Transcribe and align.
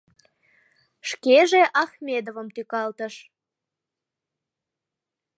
Шкеже 1.09 1.61
Ахмедовым 1.81 2.47
тӱкалтыш. 2.55 3.15